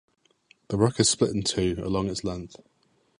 The 0.69 0.77
rock 0.79 0.99
is 0.99 1.11
split 1.11 1.29
in 1.29 1.43
two, 1.43 1.75
along 1.79 2.09
its 2.09 2.23
length. 2.23 2.55